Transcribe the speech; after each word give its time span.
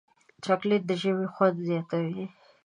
چاکلېټ 0.43 0.81
د 0.87 0.91
ژمي 1.01 1.27
خوند 1.33 1.57
زیاتوي. 1.67 2.23